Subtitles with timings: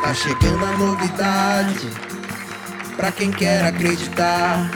[0.00, 1.90] Tá chegando a novidade.
[2.96, 4.70] Pra quem quer acreditar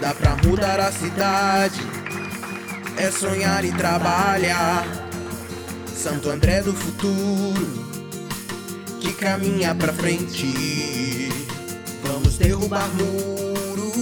[0.00, 1.80] Dá pra mudar a cidade.
[2.96, 4.84] É sonhar e trabalhar.
[5.94, 7.84] Santo André do futuro
[9.00, 11.28] Que caminha pra frente.
[12.02, 13.92] Vamos derrubar muros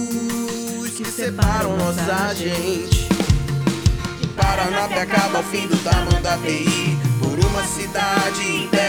[0.97, 3.12] Que separam nossa gente
[4.43, 8.82] Paraná acaba o fim do tamanho da TI Por uma cidade em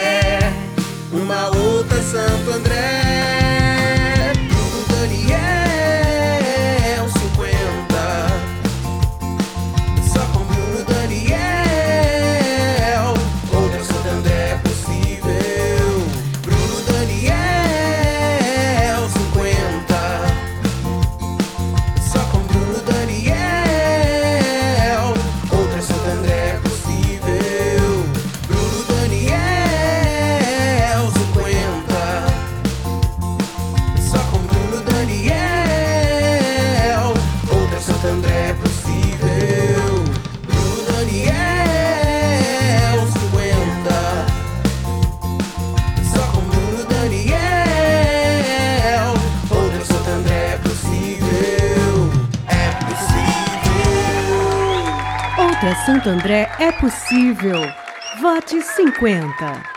[55.73, 57.61] Santo André é possível.
[58.21, 59.74] Vote 50.